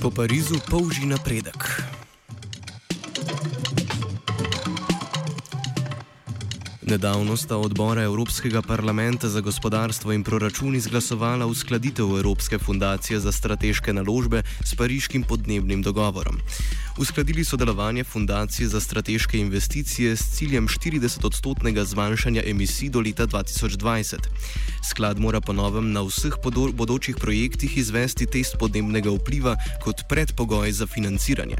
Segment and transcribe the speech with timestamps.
[0.00, 1.82] Po Parizu polži napredek.
[6.86, 13.92] Nedavno sta odbora Evropskega parlamenta za gospodarstvo in proračun izglasovala uskladitev Evropske fundacije za strateške
[13.92, 16.38] naložbe s pariškim podnebnim dogovorom.
[16.98, 24.16] Uskladili so delovanje fundacije za strateške investicije s ciljem 40-odstotnega zmanjšanja emisij do leta 2020.
[24.90, 26.34] Sklad mora ponovem na vseh
[26.72, 31.56] bodočih projektih izvesti test podnebnega vpliva kot predpogoj za financiranje.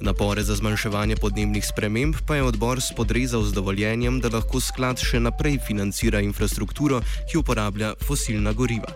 [0.00, 5.20] Napore za zmanjševanje podnebnih sprememb pa je odbor spodrezal z dovoljenjem, da lahko sklad še
[5.20, 8.94] naprej financira infrastrukturo, ki uporablja fosilna goriva.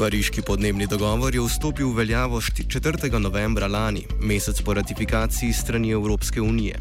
[0.00, 3.20] Pariški podnebni dogovor je vstopil v veljavo 4.
[3.20, 6.80] novembra lani, mesec po ratifikaciji strani Evropske unije.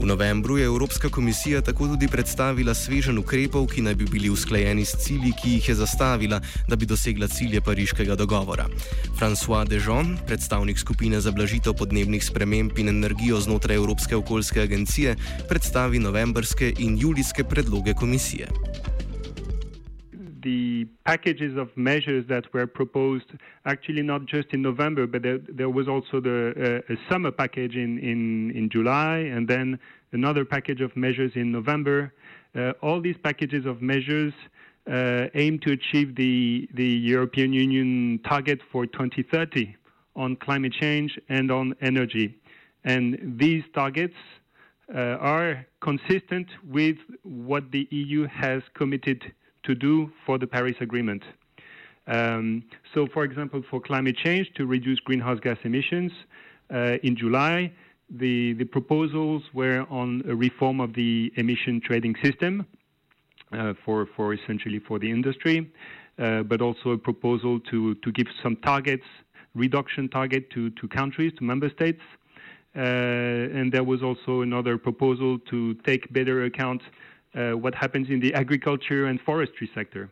[0.00, 4.82] V novembru je Evropska komisija tako tudi predstavila svežen ukrepov, ki naj bi bili usklajeni
[4.84, 8.66] s cilji, ki jih je zastavila, da bi dosegla cilje pariškega dogovora.
[9.14, 15.14] François Dejon, predstavnik skupine za blažitev podnebnih sprememb in energijo znotraj Evropske okoljske agencije,
[15.48, 18.50] predstavi novembrske in julijske predloge komisije.
[20.42, 23.32] The packages of measures that were proposed,
[23.64, 27.98] actually not just in November, but there, there was also the uh, summer package in,
[27.98, 29.78] in, in July, and then
[30.12, 32.12] another package of measures in November.
[32.54, 34.32] Uh, all these packages of measures
[34.90, 39.76] uh, aim to achieve the, the European Union target for 2030
[40.16, 42.36] on climate change and on energy.
[42.84, 44.14] And these targets
[44.92, 49.22] uh, are consistent with what the EU has committed
[49.64, 51.22] to do for the Paris Agreement.
[52.06, 56.12] Um, so, for example, for climate change to reduce greenhouse gas emissions,
[56.72, 57.72] uh, in July,
[58.10, 62.66] the, the proposals were on a reform of the emission trading system
[63.52, 65.70] uh, for, for essentially for the industry,
[66.18, 69.04] uh, but also a proposal to, to give some targets,
[69.54, 72.00] reduction target to, to countries, to member states.
[72.76, 76.82] Uh, and there was also another proposal to take better account
[77.34, 80.10] uh, what happens in the agriculture and forestry sector.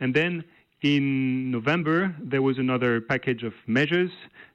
[0.00, 0.44] And then
[0.82, 4.10] in November, there was another package of measures,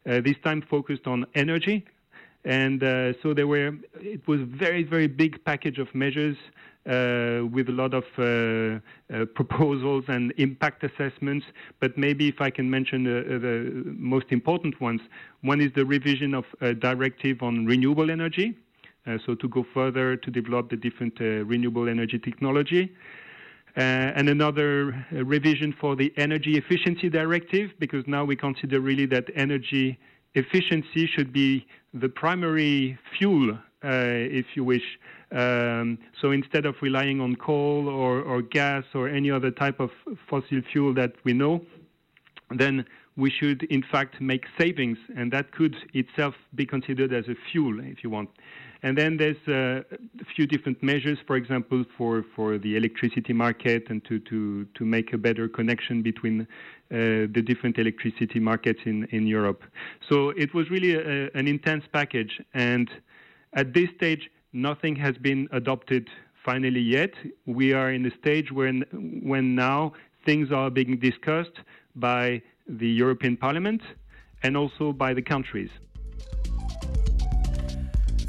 [0.07, 1.85] uh, this time focused on energy.
[2.43, 6.37] And uh, so there were, it was a very, very big package of measures
[6.87, 8.79] uh, with a lot of uh,
[9.13, 11.45] uh, proposals and impact assessments.
[11.79, 15.01] But maybe if I can mention the most important ones,
[15.41, 18.57] one is the revision of a directive on renewable energy.
[19.07, 22.93] Uh, so to go further to develop the different uh, renewable energy technology.
[23.77, 29.25] Uh, and another revision for the energy efficiency directive, because now we consider really that
[29.35, 29.97] energy
[30.35, 34.83] efficiency should be the primary fuel, if you wish,
[35.31, 39.89] um, so instead of relying on coal or, or, gas or any other type of
[40.29, 41.61] fossil fuel that we know,
[42.49, 42.85] then
[43.15, 47.79] we should in fact make savings, and that could itself be considered as a fuel,
[47.79, 48.29] if you want.
[48.83, 49.83] And then there's uh,
[50.19, 54.85] a few different measures, for example, for, for the electricity market and to, to, to
[54.85, 56.47] make a better connection between uh,
[56.89, 59.63] the different electricity markets in, in Europe.
[60.09, 62.41] So it was really a, an intense package.
[62.55, 62.89] And
[63.53, 66.09] at this stage, nothing has been adopted
[66.43, 67.11] finally yet.
[67.45, 68.83] We are in a stage when,
[69.23, 69.93] when now
[70.25, 71.57] things are being discussed
[71.95, 73.81] by the European Parliament
[74.43, 75.69] and also by the countries.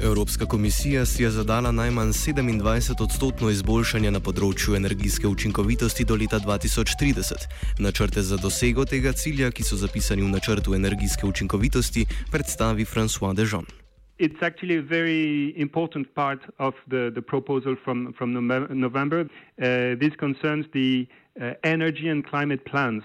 [0.01, 6.39] Evropska komisija si je zadala najmanj 27 odstotno izboljšanje na področju energijske učinkovitosti do leta
[6.39, 7.47] 2030.
[7.79, 13.65] Načrte za dosego tega cilja, ki so zapisani v načrtu energijske učinkovitosti, predstavi François Dejon.
[14.19, 18.33] It's actually a very important part of the, the proposal from, from
[18.69, 19.21] November.
[19.21, 21.07] Uh, this concerns the
[21.41, 23.03] uh, energy and climate plans.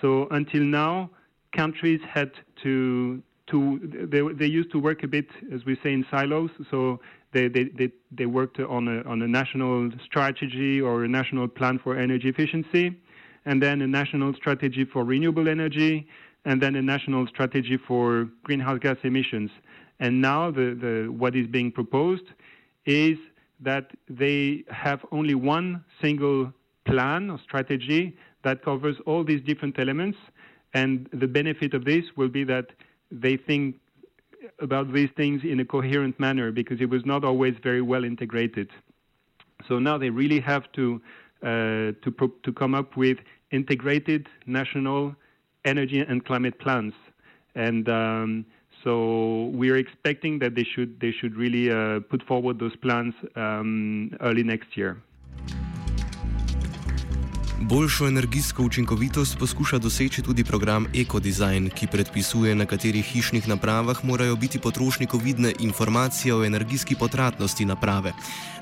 [0.00, 1.10] So until now,
[1.52, 2.30] countries had
[2.62, 6.50] to to they, they used to work a bit, as we say, in silos.
[6.70, 7.00] So
[7.32, 11.78] they, they, they, they worked on a, on a national strategy or a national plan
[11.78, 12.98] for energy efficiency,
[13.44, 16.06] and then a national strategy for renewable energy,
[16.44, 19.50] and then a national strategy for greenhouse gas emissions.
[20.00, 22.24] And now the, the, what is being proposed
[22.84, 23.18] is
[23.60, 26.52] that they have only one single
[26.84, 30.18] plan or strategy that covers all these different elements.
[30.74, 32.66] And the benefit of this will be that
[33.10, 33.76] they think
[34.60, 38.70] about these things in a coherent manner because it was not always very well integrated.
[39.68, 41.00] So now they really have to
[41.42, 41.46] uh,
[42.02, 43.18] to pro- to come up with
[43.50, 45.14] integrated national
[45.64, 46.94] energy and climate plans,
[47.54, 48.46] and um,
[48.84, 53.14] so we are expecting that they should they should really uh, put forward those plans
[53.34, 55.02] um, early next year.
[57.68, 64.36] Boljšo energijsko učinkovitost poskuša doseči tudi program EcoDesign, ki predpisuje, na katerih hišnih napravah morajo
[64.36, 68.12] biti potrošniku vidne informacije o energijski potratnosti naprave.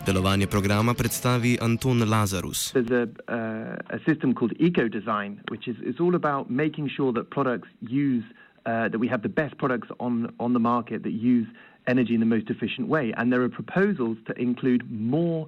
[0.06, 2.72] Delovanje programa predstavi Anton Lazarus.
[2.72, 7.26] There's a, uh, a system called EcoDesign, which is, is all about making sure that
[7.30, 11.48] products use, uh, that we have the best products on, on the market that use
[11.86, 13.12] energy in the most efficient way.
[13.16, 15.40] And there are proposals to include more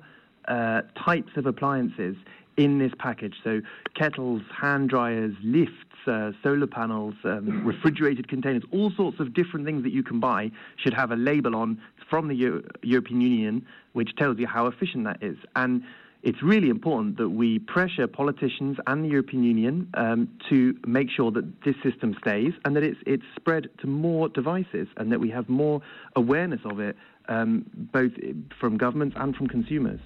[0.49, 2.17] uh, types of appliances
[2.57, 3.35] in this package.
[3.45, 3.61] So
[3.95, 5.73] kettles, hand dryers, lifts,
[6.07, 10.51] uh, solar panels, um, refrigerated containers, all sorts of different things that you can buy
[10.77, 15.05] should have a label on from the Euro- European Union which tells you how efficient
[15.05, 15.39] that is.
[15.57, 15.83] And
[16.23, 21.31] it's really important that we pressure politicians and the European Union um, to make sure
[21.31, 25.31] that this system stays and that it's, it's spread to more devices and that we
[25.31, 25.81] have more
[26.15, 26.97] awareness of it,
[27.29, 28.13] um, both
[28.61, 30.01] from governments and from consumers.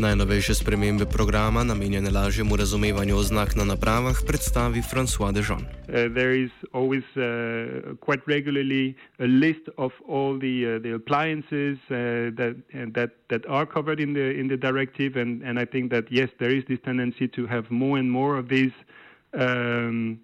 [0.00, 5.60] Najnovejše spremembe programa, namenjene lažjemu razumevanju oznak na napravah, predstavi François Dejean.
[5.60, 7.20] Uh, there is always uh,
[8.00, 12.56] quite regularly a list of all the uh, the appliances uh, that
[12.96, 16.30] that that are covered in the in the directive, and and I think that yes,
[16.38, 18.76] there is this tendency to have more and more of these.
[19.34, 20.20] Um,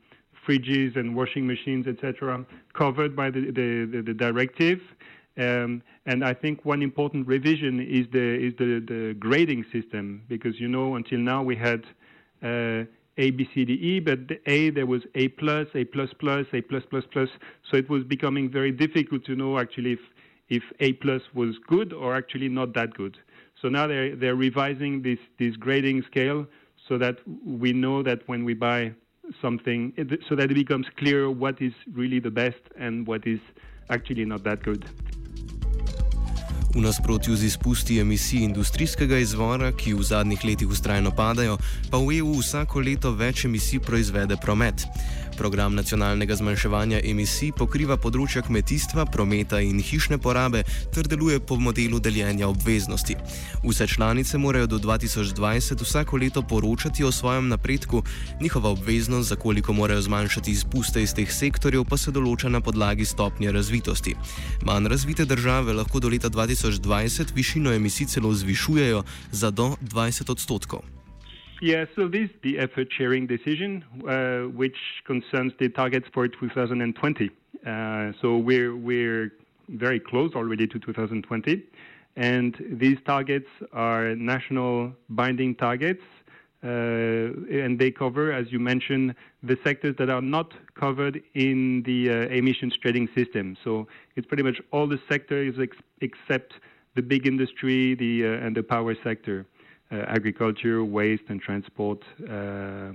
[0.46, 4.78] fridges and washing machines, etc., covered by the, the, the, the directive.
[5.38, 10.58] Um, and I think one important revision is the is the, the grading system because
[10.58, 11.84] you know until now we had
[12.42, 12.84] uh,
[13.18, 16.46] A B C D E, but the A there was A plus, A plus plus,
[16.54, 17.28] A plus plus plus.
[17.70, 20.00] So it was becoming very difficult to know actually if
[20.48, 23.18] if A plus was good or actually not that good.
[23.60, 26.46] So now they're they're revising this this grading scale
[26.88, 28.92] so that we know that when we buy
[29.42, 29.92] something,
[30.28, 33.40] so that it becomes clear what is really the best and what is
[33.90, 34.84] actually not that good.
[36.76, 41.56] V nasprotju z izpusti emisij industrijskega izvora, ki v zadnjih letih ustrajno padajo,
[41.90, 44.84] pa v EU vsako leto več emisij proizvede promet.
[45.36, 50.62] Program nacionalnega zmanjševanja emisij pokriva področja kmetijstva, prometa in hišne porabe
[50.94, 53.16] ter deluje po modelu deljenja obveznosti.
[53.64, 58.02] Vse članice morajo do 2020 vsako leto poročati o svojem napredku,
[58.40, 63.04] njihova obveznost, za koliko morajo zmanjšati izpuste iz teh sektorjev, pa se določa na podlagi
[63.04, 64.16] stopnje razvitosti.
[64.64, 71.05] Manj razvite države lahko do leta 2020 višino emisij celo zvišujejo za do 20 odstotkov.
[71.60, 74.76] Yeah, so this is the effort sharing decision, uh, which
[75.06, 77.30] concerns the targets for 2020.
[77.66, 79.32] Uh, so we're we're
[79.70, 81.64] very close already to 2020,
[82.16, 86.02] and these targets are national binding targets,
[86.62, 92.10] uh, and they cover, as you mentioned, the sectors that are not covered in the
[92.10, 93.56] uh, emissions trading system.
[93.64, 96.52] So it's pretty much all the sectors ex- except
[96.96, 99.46] the big industry, the uh, and the power sector.
[99.92, 102.90] Uh, agriculture, waste and transport, uh,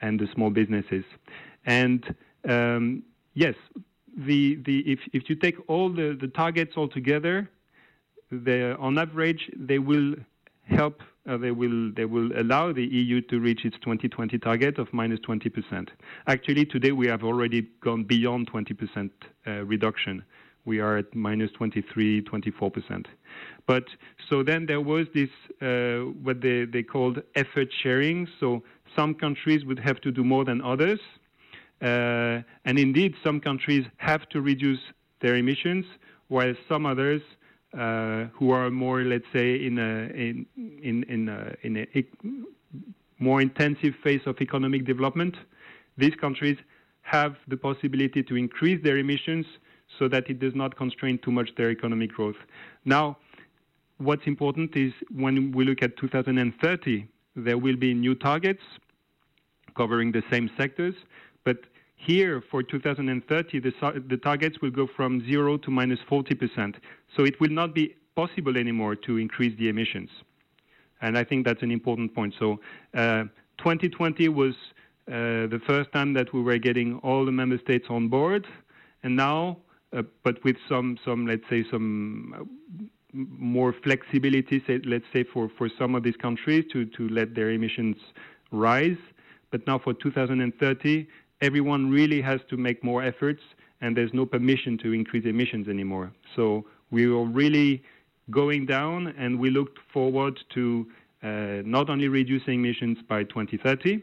[0.00, 1.02] and the small businesses.
[1.64, 2.14] And
[2.48, 3.02] um,
[3.34, 3.56] yes,
[4.16, 7.50] the, the, if, if you take all the, the targets all together,
[8.30, 10.14] on average, they will
[10.62, 14.86] help, uh, they, will, they will allow the EU to reach its 2020 target of
[14.92, 15.88] minus 20%.
[16.28, 19.10] Actually, today we have already gone beyond 20%
[19.48, 20.24] uh, reduction.
[20.66, 23.06] We are at minus 23, 24%.
[23.66, 23.84] But
[24.28, 25.30] so then there was this
[25.62, 28.28] uh, what they, they called effort sharing.
[28.40, 28.62] So
[28.94, 31.00] some countries would have to do more than others.
[31.80, 34.80] Uh, and indeed, some countries have to reduce
[35.20, 35.84] their emissions,
[36.28, 37.22] while some others
[37.78, 40.46] uh, who are more, let's say, in a, in,
[40.82, 42.04] in, in, a, in a
[43.18, 45.36] more intensive phase of economic development,
[45.98, 46.58] these countries
[47.02, 49.46] have the possibility to increase their emissions
[49.98, 52.36] so that it does not constrain too much their economic growth.
[52.84, 53.18] Now,
[53.98, 58.62] what's important is when we look at 2030, there will be new targets
[59.76, 60.94] covering the same sectors,
[61.44, 61.58] but
[61.96, 63.72] here for 2030, the,
[64.08, 66.74] the targets will go from zero to minus 40%.
[67.16, 70.10] So it will not be possible anymore to increase the emissions.
[71.00, 72.34] And I think that's an important point.
[72.38, 72.60] So
[72.94, 73.24] uh,
[73.58, 74.54] 2020 was
[75.08, 78.46] uh, the first time that we were getting all the member states on board,
[79.02, 79.58] and now,
[79.90, 82.48] but with some, some let's say, some
[83.12, 87.50] more flexibility, say, let's say, for, for some of these countries to, to let their
[87.50, 87.96] emissions
[88.50, 88.98] rise.
[89.50, 91.06] But now for 2030,
[91.40, 93.42] everyone really has to make more efforts,
[93.80, 96.12] and there's no permission to increase emissions anymore.
[96.34, 97.82] So we are really
[98.30, 100.86] going down, and we look forward to
[101.22, 101.28] uh,
[101.64, 104.02] not only reducing emissions by 2030,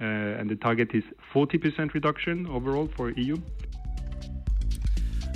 [0.00, 1.02] uh, and the target is
[1.34, 3.36] 40% reduction overall for EU.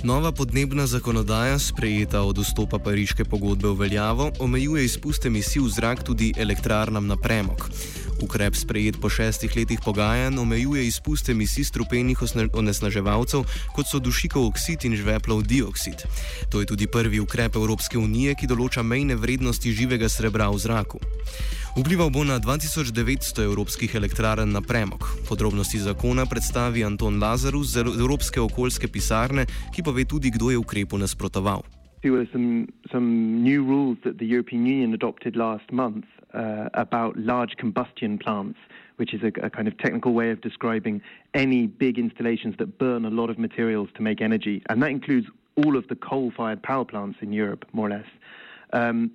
[0.03, 6.03] Nova podnebna zakonodaja, sprejeta od vstopa pariške pogodbe v veljavo, omejuje izpuste emisij v zrak
[6.03, 7.69] tudi elektrarnam na premog.
[8.21, 12.19] Ukrep sprejet po šestih letih pogajanj omejuje izpuste emisij strupenih
[12.53, 13.43] onesnaževalcev,
[13.75, 16.05] kot so dušikov oksid in žveplov dioksid.
[16.49, 20.99] To je tudi prvi ukrep Evropske unije, ki določa mejne vrednosti živega srebra v zraku.
[21.73, 25.09] Vplival bo na 2900 evropskih elektrarn na premog.
[25.25, 31.01] Podrobnosti zakona predstavi Anton Lazarus z Evropske okoljske pisarne, ki pove tudi, kdo je ukrepu
[31.01, 31.82] nasprotoval.
[32.03, 37.15] There were some, some new rules that the European Union adopted last month uh, about
[37.15, 38.59] large combustion plants,
[38.97, 41.01] which is a, a, kind of technical way of describing
[41.33, 44.61] any big installations that burn a lot of materials to make energy.
[44.67, 48.07] And that includes all of the coal fired power plants in Europe, more or less.
[48.73, 49.11] Um,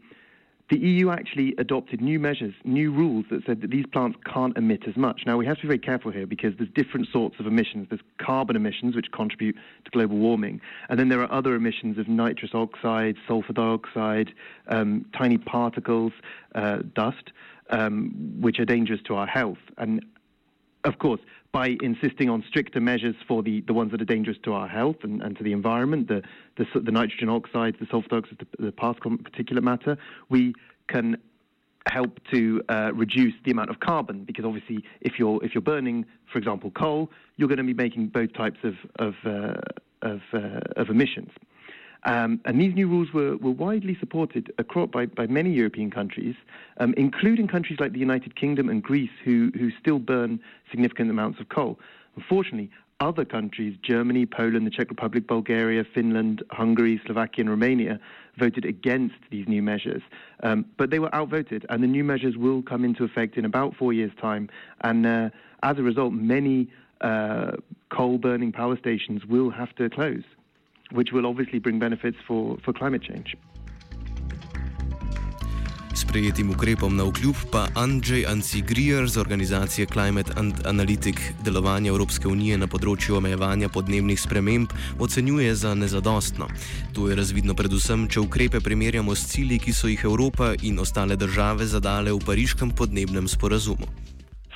[0.70, 4.86] the EU actually adopted new measures, new rules that said that these plants can't emit
[4.86, 5.22] as much.
[5.24, 7.86] Now, we have to be very careful here because there's different sorts of emissions.
[7.88, 12.06] There's carbon emissions, which contribute to global warming, and then there are other emissions of
[12.06, 14.32] nitrous oxide, sulfur dioxide,
[14.68, 16.12] um, tiny particles,
[16.54, 17.32] uh, dust,
[17.70, 19.58] um, which are dangerous to our health.
[19.78, 20.04] And
[20.84, 21.20] of course,
[21.52, 24.96] by insisting on stricter measures for the, the ones that are dangerous to our health
[25.02, 26.22] and, and to the environment, the,
[26.56, 29.96] the, the nitrogen oxides, the sulfur dioxide, the, the particle particulate matter,
[30.28, 30.54] we
[30.88, 31.16] can
[31.86, 34.24] help to uh, reduce the amount of carbon.
[34.24, 38.08] Because obviously if you're if you're burning for example coal you're going to be making
[38.08, 39.54] both types of of uh,
[40.02, 41.30] of, uh, of emissions
[42.04, 46.36] um, and these new rules were, were widely supported across, by, by many European countries,
[46.78, 50.40] um, including countries like the United Kingdom and Greece, who, who still burn
[50.70, 51.78] significant amounts of coal.
[52.16, 58.00] Unfortunately, other countries, Germany, Poland, the Czech Republic, Bulgaria, Finland, Hungary, Slovakia, and Romania,
[58.36, 60.02] voted against these new measures.
[60.42, 63.76] Um, but they were outvoted, and the new measures will come into effect in about
[63.76, 64.48] four years' time.
[64.80, 65.30] And uh,
[65.62, 66.68] as a result, many
[67.00, 67.52] uh,
[67.90, 70.24] coal burning power stations will have to close.
[70.92, 73.36] Which will obviously bring benefits for, for climate change.
[75.98, 82.58] Sprejetim ukrepom na vkljub pa Andrzej Ansigrier z organizacije Climate and Analytic delovanja Evropske unije
[82.58, 84.70] na področju omejevanja podnebnih sprememb
[85.02, 86.46] ocenjuje za nezadostno.
[86.94, 91.18] To je razvidno predvsem, če ukrepe primerjamo s cilji, ki so jih Evropa in ostale
[91.18, 93.90] države zadale v pariškem podnebnem sporazumu.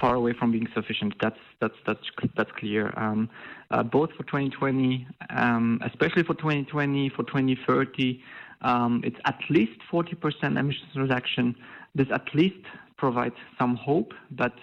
[0.03, 1.15] Far away from being sufficient.
[1.23, 2.07] That's that's that's
[2.37, 2.93] that's clear.
[2.97, 3.31] Um,
[3.71, 8.21] uh, both for 2020, um, especially for 2020, for 2030,
[8.63, 11.55] um, it's at least 40% emissions reduction.
[11.95, 12.65] This at least
[12.99, 14.55] provides some hope, but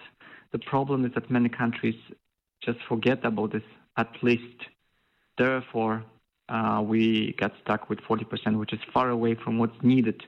[0.51, 1.95] the problem is that many countries
[2.61, 3.67] just forget about this
[3.97, 4.59] at least.
[5.37, 6.03] Therefore,
[6.49, 10.21] uh, we got stuck with 40%, which is far away from what's needed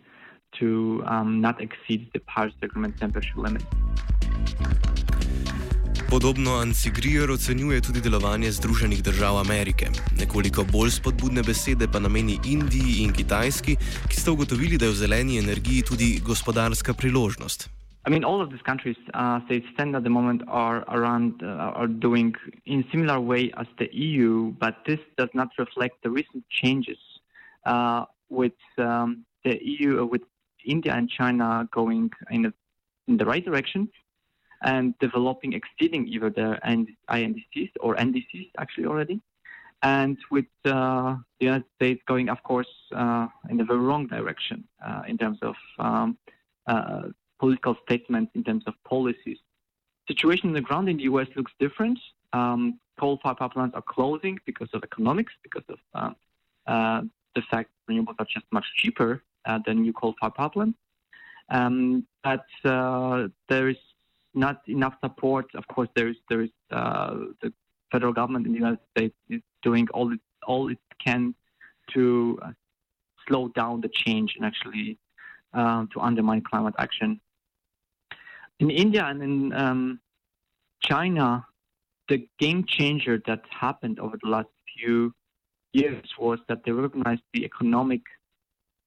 [0.60, 3.63] to um, not exceed the Paris Agreement temperature limit.
[6.12, 9.86] Podobno Ansigrier ocenjuje tudi delovanje Združenih držav Amerike.
[10.20, 13.75] Nekoliko bolj spodbudne besede pa nameni Indiji in Kitajski,
[14.10, 17.70] ki sta ugotovili, da je v zeleni energiji tudi gospodarska priložnost.
[18.08, 21.80] I mean, all of these countries, uh, say, stand at the moment are around, uh,
[21.80, 26.44] are doing in similar way as the EU, but this does not reflect the recent
[26.50, 27.00] changes
[27.65, 30.24] uh, with um, the EU, with
[30.65, 32.53] India and China going in, a,
[33.08, 33.88] in the right direction.
[34.62, 36.60] And developing, exceeding even the
[37.10, 39.22] INDCs or NDCs actually already.
[39.84, 44.63] And with uh, the United States going, of course, uh, in the very wrong direction
[44.86, 46.18] uh, in terms of um,
[46.68, 47.03] uh,
[47.39, 49.38] political statements, in terms of policies.
[50.08, 51.27] Situation on the ground in the U.S.
[51.36, 51.98] looks different.
[52.34, 56.12] Um, coal-fired power plants are closing because of economics, because of uh,
[56.72, 57.01] uh,
[57.34, 59.24] the fact renewables are just much cheaper
[59.65, 60.77] than new coal-fired power plants.
[61.50, 63.77] Um, but there is
[64.33, 65.45] not enough support.
[65.55, 67.53] Of course, there's there's uh, the
[67.91, 71.35] federal government in the United States is doing all it all it can
[71.93, 72.51] to uh,
[73.27, 74.97] slow down the change and actually
[75.53, 77.19] uh, to undermine climate action.
[78.59, 80.00] In India and in um,
[80.81, 81.45] China,
[82.09, 85.13] the game changer that happened over the last few
[85.73, 88.01] years was that they recognized the economic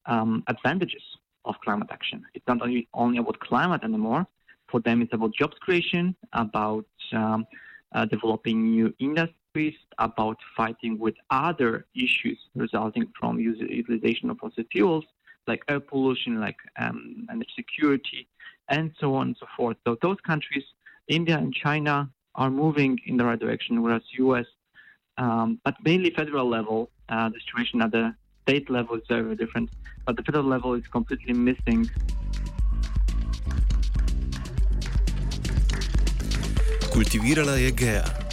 [0.07, 1.03] um, advantages
[1.45, 2.25] of climate action.
[2.35, 4.27] It's not only, only about climate anymore,
[4.75, 7.47] for them, it's about jobs creation, about um,
[7.95, 15.05] uh, developing new industries, about fighting with other issues resulting from utilization of fossil fuels,
[15.47, 18.27] like air pollution, like um, energy security,
[18.69, 19.77] and so on and so forth.
[19.87, 20.65] So those countries,
[21.07, 24.47] India and China, are moving in the right direction, whereas U.S.
[25.19, 28.13] Um, but mainly federal level, uh, the situation at the
[28.43, 29.71] state level is very different.
[30.05, 31.91] But the federal level is completely missing
[36.95, 38.24] Kultivirala je Gea.